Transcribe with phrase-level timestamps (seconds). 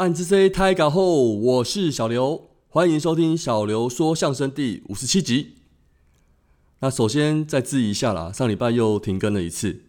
[0.00, 5.56] 暗之 C 太搞后，我是小刘，欢迎收听小刘说相声第五十七集。
[6.78, 9.82] 那首先再质疑一下啦，上礼拜又停更了一次。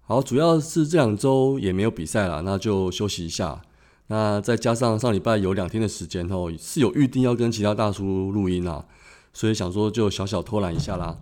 [0.00, 3.60] 好，主要是这两周也没有比赛了，那就休息一下。
[4.06, 8.86] 那再加上上礼拜有两天的时间哦，是有预定要跟其他大叔录音啊，
[9.34, 11.18] 所以想说就小小偷懒一下啦。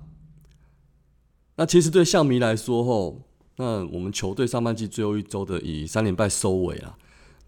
[1.56, 3.22] 那其实对象迷来说吼，
[3.56, 6.96] 那我们球队上半季最后一周的以三连败收尾了。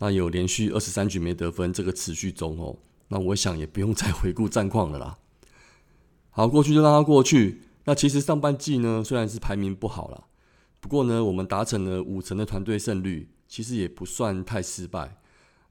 [0.00, 2.76] 那有连续二十三局没得分，这个持续中哦。
[3.08, 5.18] 那我想也不用再回顾战况了啦。
[6.30, 7.62] 好，过去就让它过去。
[7.84, 10.24] 那其实上半季呢，虽然是排名不好了，
[10.80, 15.16] 不过呢，我们达成了五成的团队胜率，其实也不算太失败。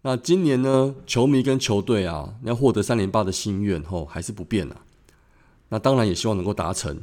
[0.03, 4.86] 那今年呢，球迷跟球队啊，要获得三连霸的心愿吼，还是不变啊。
[5.69, 7.02] 那当然也希望能够达成。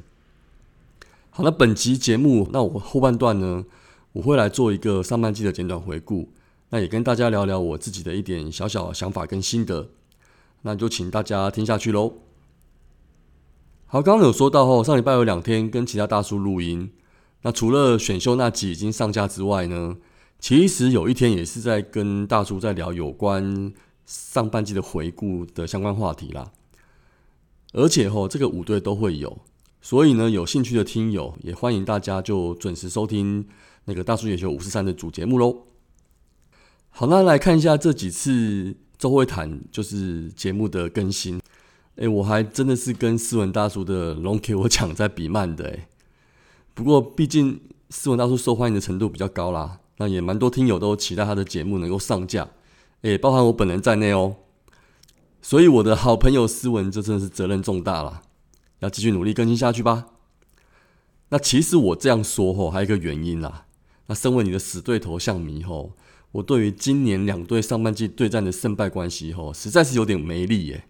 [1.30, 3.64] 好，那本集节目，那我后半段呢，
[4.12, 6.30] 我会来做一个上半季的简短回顾。
[6.70, 9.90] 那也跟大家聊聊我自己的一点小小想法跟心得，
[10.62, 12.14] 那就请大家听下去喽。
[13.86, 16.90] 好，刚刚有说到哦，上礼拜有两天跟其他大叔录音，
[17.42, 19.96] 那除了选秀那集已经上架之外呢，
[20.40, 23.72] 其实有一天也是在跟大叔在聊有关
[24.04, 26.50] 上半季的回顾的相关话题啦。
[27.72, 29.38] 而且吼，这个五队都会有，
[29.80, 33.46] 所以呢，有兴趣的听友也欢迎大家就准时收听
[33.84, 35.56] 那个大叔野球五十三的主节目喽。
[36.98, 41.38] 好，那来看一下这几次周会谈就是节目的更新。
[41.96, 45.88] 哎，我还真的是跟斯文大叔的龙给我抢在比慢的哎。
[46.72, 52.48] 不过毕竟斯文大叔受欢迎的程度比较高啦，那也蛮多听友都期待他的节目能够上架，
[53.02, 54.36] 哎，包含我本人在内哦。
[55.42, 58.22] 所以我的好朋友斯文就真的是责任重大了，
[58.78, 60.06] 要继续努力更新下去吧。
[61.28, 63.66] 那其实我这样说吼，还有一个原因啦。
[64.06, 65.92] 那身为你的死对头像迷吼。
[66.36, 70.84] 我对于今年两队上半季对战的胜败关系，吼，实在是有点没力耶，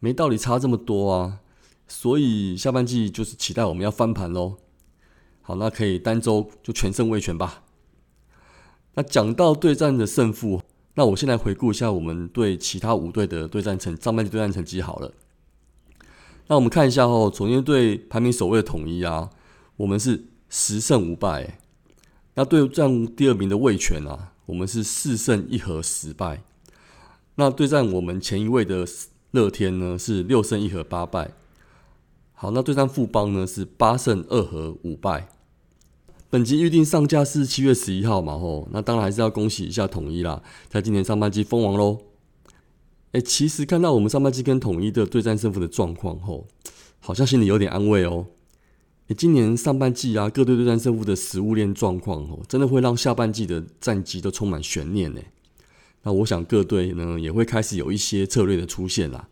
[0.00, 1.38] 没道理差这么多啊，
[1.86, 4.56] 所以下半季就是期待我们要翻盘喽。
[5.42, 7.62] 好，那可以单周就全胜未全吧。
[8.94, 10.62] 那讲到对战的胜负，
[10.94, 15.12] 那我先来回顾一下我们对其他五队的对战成上半季对战成绩好了。
[16.48, 19.30] 那我们看一下哦，首先对排名首位的统一啊，
[19.76, 21.60] 我们是十胜五败。
[22.34, 24.32] 那对战第二名的魏权啊。
[24.46, 26.42] 我们是四胜一和十败，
[27.34, 28.86] 那对战我们前一位的
[29.32, 31.32] 乐天呢是六胜一和八败。
[32.32, 35.28] 好，那对战富邦呢是八胜二和五败。
[36.28, 41.98] 本集预定上架是七月十一号嘛吼，那当然还是要恭喜一下统一啦，在今年上半季封王喽。
[43.12, 46.46] 哎，其实看到我们上半季跟统一的对战胜负的状况后，
[47.00, 48.26] 好像心里有点安慰哦。
[49.14, 55.20] 今年上半季啊，各队对战胜负的食物链状况哦，真的会让下半季的战绩都充满悬念呢。
[56.02, 59.28] 那我想各队呢也会开始有一些策略的出现啦。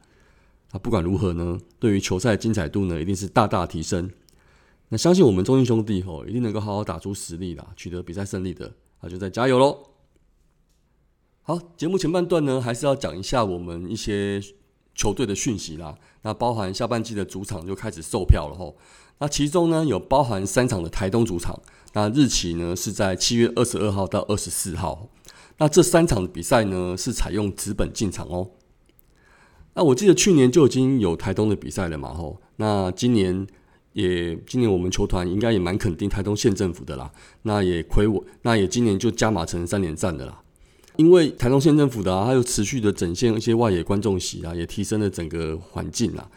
[0.73, 4.11] 那不管如何呢，对于球赛精彩度呢，一定是大大提升。
[4.91, 9.91] 那相信我们中英兄弟吼，一定能够好好打出实力啦，取得比赛胜利的，那就再加油喽。
[11.43, 14.41] 好，节目前半段呢，还是要讲一下我们一些
[14.95, 15.99] 球队的讯息啦。
[16.23, 18.77] 那包含下半季的主场就开始售票了吼。
[19.19, 21.61] 那其中呢，有包含三场的台东主场，
[21.93, 25.09] 那日期呢是在七月二十二号到二十四号。
[25.59, 28.51] 那这三场的比赛呢是采用直本进场哦。
[29.75, 32.41] 那我记得去年就已经有台东的比赛了嘛吼。
[32.57, 33.47] 那今年
[33.93, 37.11] 也今年我们球团应该也蛮肯定台东县政府的啦。
[37.43, 40.41] 那也亏我，那也今年就加码成三连战的啦。
[40.97, 46.29] 因为台东县政府的啊，它又持续的整线一些外野观众席啊，也提升了整个环境啊。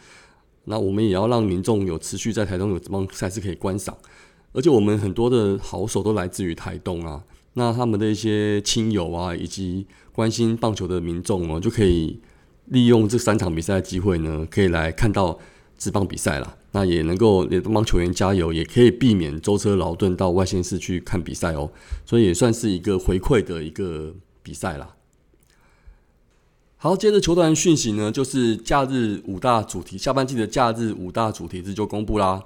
[0.68, 3.96] 那我们也要让民众有持续在台东有这帮赛事可以观赏，
[4.52, 7.24] 而且我们很多的好手都来自于台东啊，
[7.54, 12.20] 那他们的一些亲友啊，以及关心棒球的民众哦，就可以
[12.66, 15.38] 利用这三场比赛的机会呢，可以来看到
[15.76, 16.56] 职棒比赛了。
[16.72, 21.72] 那也能够也帮球员加油，也可以避免舟车劳顿到外县市去看比赛哦，
[22.04, 24.94] 所以也算是一个回馈的一个比赛啦。
[26.80, 32.40] 好，接着球团讯息呢，就是假日五大主题，下半季的假日五大主题日就公布啦。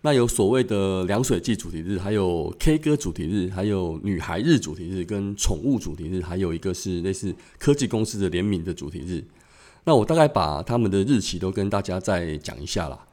[0.00, 9.22] 那有所谓的凉水季主题日，还有 K 歌主题日，还有女孩日主题日，跟宠物主题日，还有一个是类似科技公司的联名的主题日。
[9.84, 13.06] 那我大概把他们的日期都跟大家再讲一下啦。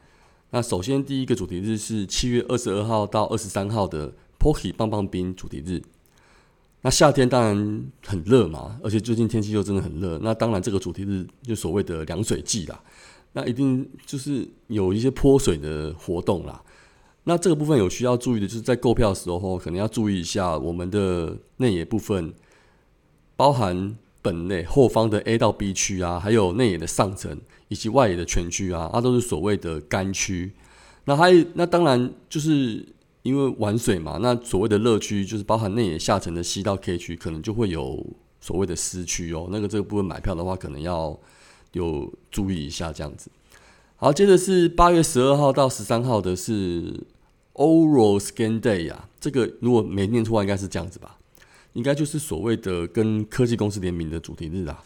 [0.50, 5.84] 那首先第一个主题日是七月二十二号到二十三号的 Pocky 棒棒冰主题日。
[6.84, 10.20] 那夏天当然很热嘛，而且最近天气又真的很热。
[10.22, 12.80] 那当然这个主题是就所谓的凉水季啦，
[13.32, 16.62] 那一定就是有一些泼水的活动啦。
[17.24, 22.34] 那这个部分有需要注意的，就是在购票的时候可能要注意一下我们的内野部分
[23.38, 27.40] 包含本内后方的 A 到 B 区啊，还有内野的上层
[27.70, 30.52] 以及外野的全区啊，它都是所谓的干区。
[31.06, 32.86] 那还那当然就是
[33.24, 38.06] 因为玩水嘛，那所谓的乐区就是包含内野下沉的 C 到 K 区，可能就会有
[38.42, 39.48] 所谓的私区哦。
[39.50, 41.18] 那个这个部分买票的话，可能要
[41.72, 43.32] 有注意一下这样子。
[43.96, 47.00] 好，接着是八月十二号到十三号的是
[47.54, 51.18] Oral Scan Day 啊，这个如果没念错，应该是这样子吧？
[51.72, 54.84] 应该就是所谓的跟科技公司联名的主题日啊。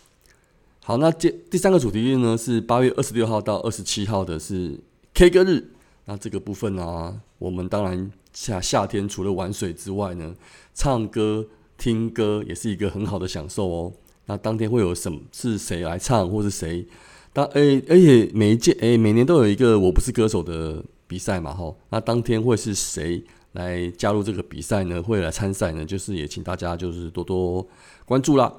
[0.84, 4.80] 好，那接第三个主题日呢是八月二十六号到二十七号的是
[5.16, 5.72] K 歌日。
[6.09, 10.33] 那这个部分呢，我们当然夏夏天除了玩水之外呢，
[10.74, 11.45] 唱歌
[11.77, 13.94] 听歌也是一个很好的享受哦。
[14.25, 16.88] 那当天会有什么是谁来唱，或是谁？
[17.33, 21.77] 当诶，而且每一届诶，每年都有一个我不是歌手的比赛嘛，吼。
[21.89, 23.21] 那当天会是谁
[23.51, 25.03] 来加入这个比赛呢？
[25.03, 25.86] 会来参赛呢？
[25.86, 27.68] 就是也请大家就是多多
[28.06, 28.53] 关注啦。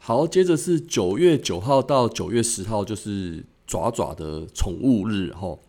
[0.00, 5.60] 好，接着是九月九号到九月十号，就是爪爪的宠物日，吼。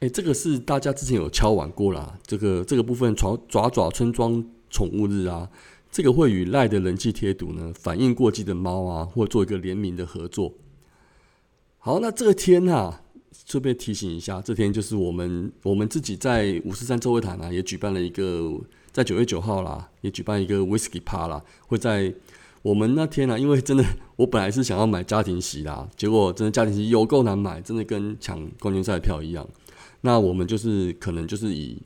[0.00, 2.16] 哎，这个是大家之前有敲完过啦。
[2.24, 5.50] 这个这个部分爪爪爪村庄宠物日啊，
[5.90, 10.54] 这个会与赖的人气贴图呢，反应过季的猫啊，或做一个联名的合作。
[11.78, 13.02] 好，那这个天啊，
[13.46, 18.52] 顺便提醒一下，这天就是我们我们自己在五十三周会谈啊，也举办了一个
[18.92, 22.14] 在九月九号啦，也举办一个 Whisky 趴啦，会在
[22.62, 23.84] 我们那天呢，因为真的
[24.14, 29.44] 我本来是想要买家庭席啦，结果真的家庭席有够难买，真的跟抢冠军赛票一样。
[30.02, 31.82] 那我们就是可能就是以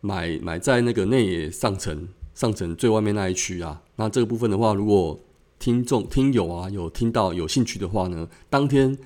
[0.00, 3.82] 买买在那个内野上层上层最外面那一区啊。
[3.96, 5.20] 那这个部分的话，如果
[5.58, 8.98] 听众听友啊有听到有兴趣的话呢，当天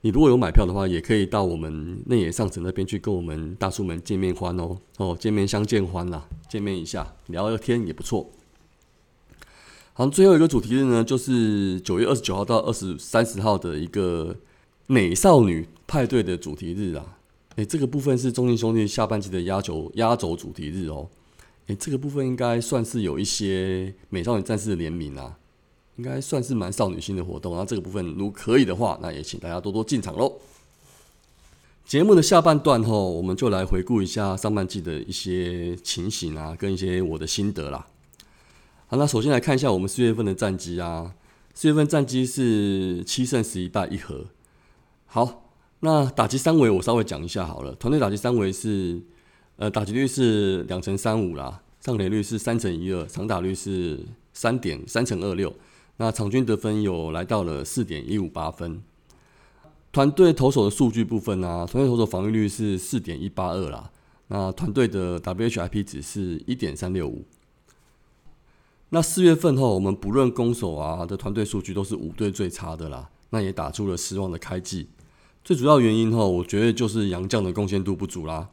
[0.00, 8.30] 你如果有买票的话，也可以到我们内野上层那边去跟我们大叔们见面欢哦哦，见面相见欢啦，见面一下聊聊天也不错。
[9.92, 14.36] 好，最后一个主题日呢，就是九月二十九号到二十三十号的一个
[14.86, 17.18] 美少女派对的主题日啊。
[17.56, 21.08] 诶，这个部分是中信兄弟下半季的压轴压轴主题日哦。
[21.68, 25.38] 诶，这个部分应该算是有一些美少女战士的联名啊，
[25.96, 27.56] 应该算是蛮少女心的活动。
[27.56, 30.32] 那这个部分如可以的话，那也请大家多多进场喽。
[31.86, 37.86] 节目的下半段吼，我们就来回顾一下上半季的一些情形啊，跟一些我的心得啦。
[38.88, 41.14] 好，那首先来看一下我们四月份的战绩啊。
[41.54, 44.26] 四月份战绩是七胜十一败一和。
[45.06, 45.43] 好。
[45.84, 49.02] 那打击三围我稍微讲一下好了，团队打击三围是，
[49.56, 54.00] 呃，打击率是两成三五啦，上垒率是三成一二，长打率是
[54.32, 55.54] 三点三成二六，
[55.98, 58.82] 那场均得分有来到了四点一五八分。
[59.92, 63.90] 团队投手的数据部分呢，团队投手防御率是四点一八二啦，
[64.28, 67.26] 那团队的 WHIP 值是一点三六五。
[68.88, 74.88] 那四月份后，我们不论攻守啊的团队数据都是五队最差的啦，那也打出了失望的开季。
[75.44, 78.48] 最主要原因哈，我觉得就是杨将的贡献度不足啦。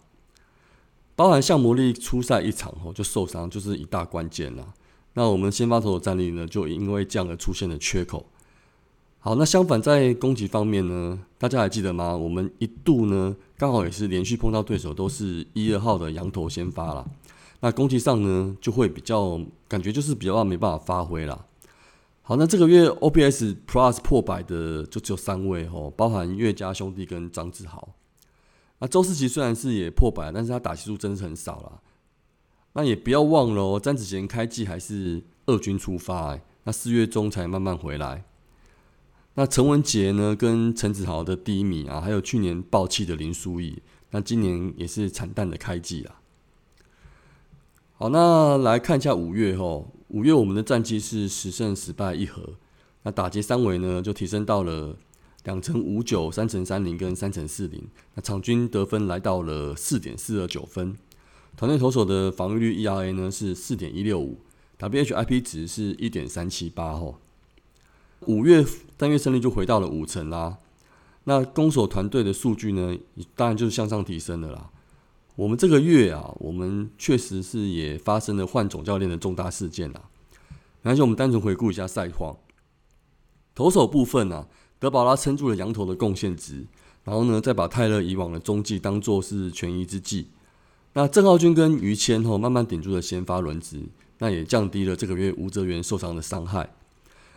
[1.15, 4.73] 包含像魔力初赛一场后就受伤，就是一大关键啦。
[5.13, 8.25] 那我们先发投的战力呢，就因为这样而出现了缺口。
[9.19, 12.13] 好，那相反在攻击方面呢，大家还记得吗？
[12.17, 17.05] 我们一度呢，刚好也是连续碰到对手都是一二号的羊头先发啦。
[17.61, 21.45] 那攻击上呢，就会比较感觉就是比较没办法发挥啦。
[22.23, 27.95] 好，那这个月 OPS Plus 破百的就只有三位哦，包含岳家兄弟跟张志豪。
[28.79, 31.81] 那周世奇虽然是也破百，但是他打击数真是很少了。
[32.73, 38.23] 那也不要忘了哦，詹子贤开季还是二军出发，那四月中才慢慢回来。
[39.33, 46.21] 那陈文杰呢，跟陈子豪的第一名啊，还有去年爆气的林书义，那今年也是惨淡的开季啊。
[47.93, 49.91] 好，那来看一下五月吼。
[50.11, 52.55] 五月我们的战绩是十胜十败一和，
[53.03, 54.97] 那打击三围呢就提升到了
[55.45, 57.81] 两成五九、三成三零跟三成四零，
[58.15, 60.97] 那场均得分来到了四点四二九分，
[61.55, 64.37] 团队投手的防御率 ERA 呢是四点一六五
[64.79, 67.15] ，WHIP 值是一点三七八吼。
[68.27, 68.65] 五月
[68.97, 70.57] 单月胜率就回到了五成啦，
[71.23, 72.97] 那攻守团队的数据呢，
[73.37, 74.69] 当然就是向上提升的啦。
[75.41, 80.03] 我们这个月啊，我们确实是也发生了换总教练的重大事件啊。
[80.83, 82.37] 而且我们单纯回顾一下赛况，
[83.55, 84.45] 投手部分呢，
[84.77, 86.67] 德保拉撑住了羊头的贡献值，
[87.05, 90.27] 然后呢，再把泰勒以往的中继当做是权宜之计。
[90.93, 93.81] 那郑浩君跟于谦吼慢慢顶住了先发轮值，
[94.19, 96.69] 那也降低了这个月吴泽元受伤的伤害。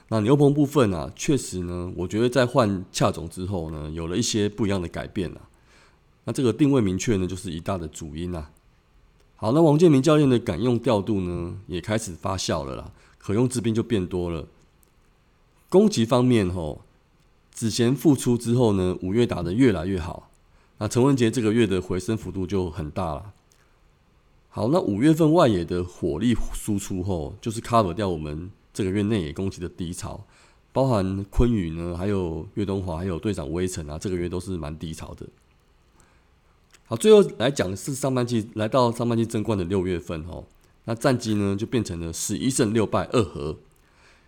[0.08, 5.48] 那牛棚部分啊，确实呢，我觉得在换恰总之后呢，有了一些不一样的改变啊。
[6.24, 8.50] 那这个定位明确呢，就是一大的主因啊。
[9.36, 12.92] 好，那王建民教练的敢用调度呢，也开始发酵了啦。
[13.18, 14.46] 可用之兵就变多了。
[15.68, 16.82] 攻击方面，吼，
[17.50, 20.30] 子贤复出之后呢，五月打得越来越好。
[20.78, 23.32] 那陈文杰这个月的回升幅度就很大了。
[24.48, 30.24] 好，那五月份外野的火力输出后，就是 cover 掉我们这个月内野攻击的低潮，
[30.72, 35.26] 包含昆宇呢，还有岳东华，还有队长威城啊，这个月都是蛮低潮的。
[36.86, 40.44] 好，最后来讲的是上半季，来到上半季争冠的六月份哦，
[40.84, 43.56] 那战绩呢就变成了十一胜六败二和，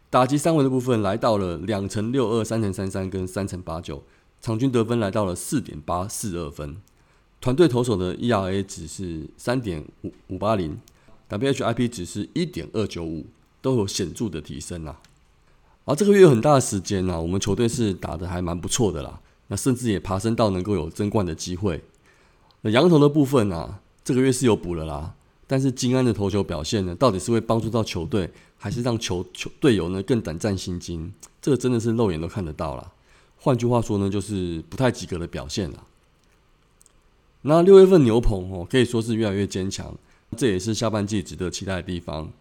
[0.09, 4.03] 打击三围的部分来到了两成六二、三乘三三跟三乘八九，
[4.41, 6.79] 场均得分来到了四点八四二分。
[7.43, 10.81] 团队投手的 ERA 值是三点五五八零
[11.29, 13.27] ，WHIP 值是一点二九五，
[13.61, 14.99] 都有显著的提升啊。
[15.85, 21.85] 而这个月有很大的时间呢，我们球队是打的还蛮不错的啦，那甚至也爬升到能够有争冠的机会。
[22.71, 25.15] 羊头的部分呢，这个月是有补了啦，
[25.47, 31.13] 但是金安的投球表现呢，到底是会帮助到球队，还是让球球队友呢更胆战心惊？
[31.41, 32.93] 这个真的是肉眼都看得到了。
[33.39, 35.85] 换句话说呢，就是不太及格的表现了。
[37.43, 39.95] 那六月份牛棚哦，可以说是越来越坚强，
[40.37, 42.33] 这也是下半季值得期待的地方。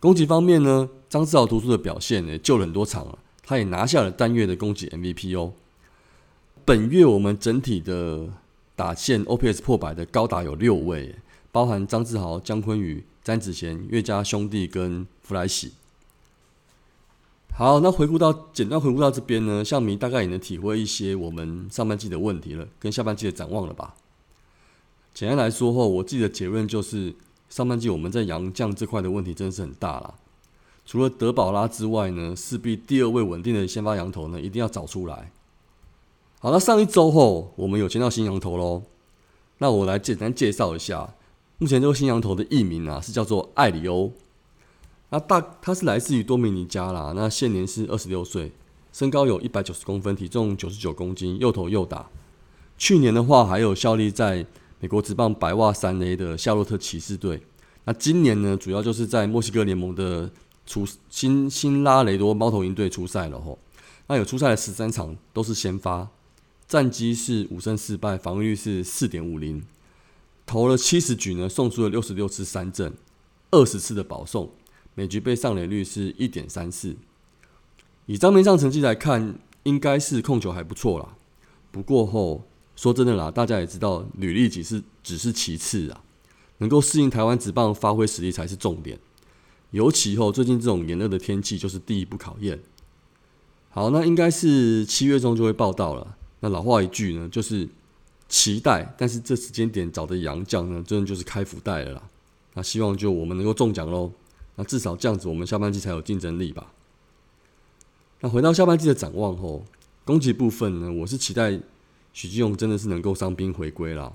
[0.00, 5.52] 攻击方面呢，张志豪投出的表现呢，救了很多场了，他也拿下了单月的攻击 MVP 哦。
[6.64, 8.28] 本月我们整体的
[8.82, 11.14] 打线 OPS 破百的高达有六位，
[11.52, 15.70] 包含张志豪、姜昆宇、詹子贤、岳家兄弟跟弗莱喜。
[17.56, 23.94] 好，那回顾到简单回顾到这边呢，像迷大概也能体会一些我们上半季的问题了，跟下半季的展望了吧。
[25.14, 27.14] 简单来说后，我自己的结论就是，
[27.48, 30.14] 上半季我们在杨将这块的问题真的是很大了。
[30.84, 35.30] 除了德保拉之外呢，势必第二位稳定的先发羊头呢，一定要找出来。
[36.42, 38.82] 好，那上一周后，我们有签到新羊头喽。
[39.58, 41.14] 那我来简单介绍一下，
[41.58, 44.10] 目前这个新羊头的艺名啊，是叫做艾里欧。
[45.10, 48.50] 那大他是来自于多米尼加啦，那现年是二十六岁，
[48.92, 52.10] 身高有一百九十公分，体重九十九公斤，又投又打。
[52.76, 54.44] 去年的话还有效力在
[54.80, 57.40] 美国职棒白袜三 A 的夏洛特骑士队。
[57.84, 60.28] 那今年呢，主要就是在墨西哥联盟的
[60.66, 63.56] 出新新拉雷多猫头鹰队出赛了吼。
[64.08, 66.08] 那有出赛的十三场都是先发，
[66.72, 69.62] 战绩是五胜四败，防御率是四点五零，
[70.46, 72.94] 投了七十局呢，送出了六十六次三振，
[73.50, 74.50] 二十次的保送。
[74.94, 76.96] 每局被上垒率是一点三四，
[78.06, 81.10] 以账面上成绩来看，应该是控球还不错啦。
[81.70, 82.42] 不过后
[82.74, 86.02] 说真的啦，大家也知道，履历只是只是其次啊，
[86.56, 88.98] 能够适应台湾职棒发挥实力才是重点。
[89.72, 92.60] 尤其后最近这种炎热的天气，就是第一步考验。
[93.68, 96.16] 好，那应该是七月中就会报道了。
[96.44, 97.68] 那老话一句呢，就是
[98.28, 102.02] 期待，但是这时间点找的洋将呢，真的就是开福袋了啦。
[102.54, 104.10] 那希望就我们能够中奖喽。
[104.56, 106.72] 那至少这样子，我们下半季才有竞争力吧。
[108.20, 109.64] 那回到下半季的展望后，
[110.04, 111.58] 攻击部分呢，我是期待
[112.12, 114.12] 许继勇真的是能够伤兵回归啦。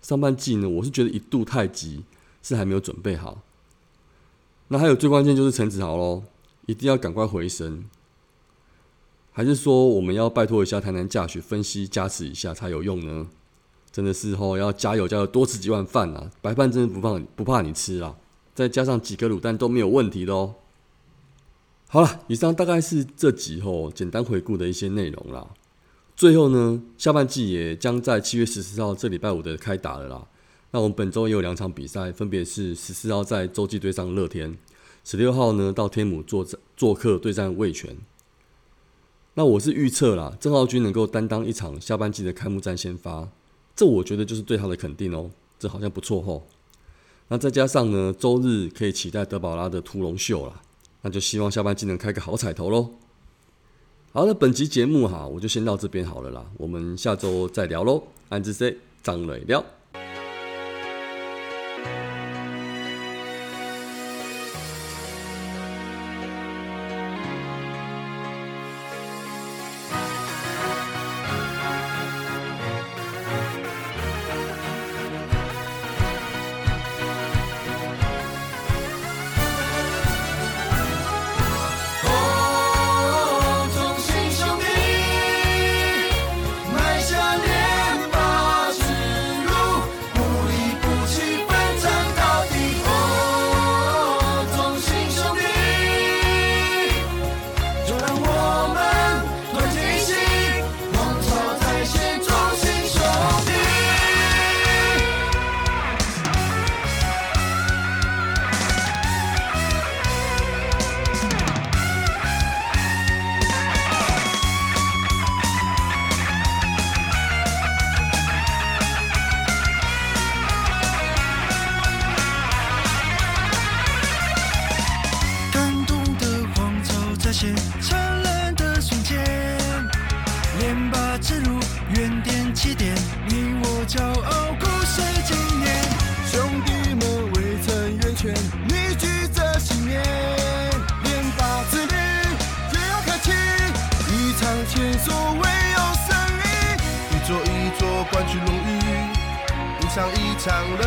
[0.00, 2.04] 上半季呢，我是觉得一度太急，
[2.42, 3.42] 是还没有准备好。
[4.68, 6.22] 那还有最关键就是陈子豪喽，
[6.66, 7.84] 一定要赶快回神。
[9.36, 13.26] 还是说我们要拜托一下台南驾驶分析加持一下才有用呢？
[13.92, 16.30] 真的是吼要加油加油，多吃几碗饭啊！
[16.40, 18.16] 白饭真的不怕不怕你吃啊！
[18.54, 20.54] 再加上几个卤蛋都没有问题的哦。
[21.86, 25.46] 好了，以上大概是这集后简单回顾的一些内容啦。
[26.16, 30.26] 最后呢，下半季也将在七月十四号这礼拜五的开打了啦。
[30.70, 34.56] 那我们本周也有两场比赛，分别是十四号在洲际对上乐天，
[35.04, 36.42] 十六号呢到天母做
[36.74, 37.94] 做客对战味全。
[39.38, 43.28] 那我是预测啦，郑浩君能够担当一场下半季的开幕战先发，
[43.76, 45.30] 这我觉得就是对他的肯定哦。
[45.58, 46.46] 这好像不错吼。
[47.28, 50.62] 那再加上呢，周日可以期待德保拉的屠龙秀了，
[51.02, 52.92] 那就希望下半季能开个好彩头喽。
[54.12, 58.04] 好，了本集节目哈，我就先到这边好了啦，我们下周再聊喽。
[58.30, 59.62] 安之 C 张磊聊。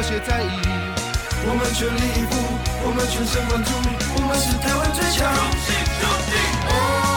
[0.10, 0.50] 些在意。
[1.46, 2.36] 我们全力以赴
[2.84, 3.72] 我们全神贯注
[4.16, 5.32] 我们是台湾最强。
[5.36, 7.09] 荣幸兄弟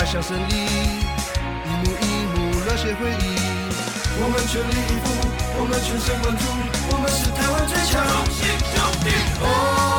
[0.00, 3.36] 迈向胜利，一幕一幕热血回忆。
[4.18, 5.06] 我们全力以赴，
[5.58, 6.42] 我们全神贯注，
[6.90, 8.00] 我们是台湾最强。
[8.08, 9.06] 同心兄弟。
[9.44, 9.89] Oh,